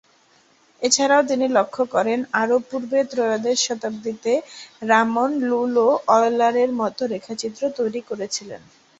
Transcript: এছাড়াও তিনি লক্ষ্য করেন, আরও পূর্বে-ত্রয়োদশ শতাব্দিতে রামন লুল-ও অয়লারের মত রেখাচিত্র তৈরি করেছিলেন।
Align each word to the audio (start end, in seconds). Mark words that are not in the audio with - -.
এছাড়াও 0.81 1.21
তিনি 1.27 1.45
লক্ষ্য 1.57 1.83
করেন, 1.95 2.19
আরও 2.41 2.55
পূর্বে-ত্রয়োদশ 2.69 3.57
শতাব্দিতে 3.67 4.33
রামন 4.87 5.29
লুল-ও 5.43 5.87
অয়লারের 6.11 6.69
মত 6.79 6.97
রেখাচিত্র 7.13 7.61
তৈরি 7.77 8.01
করেছিলেন। 8.09 8.61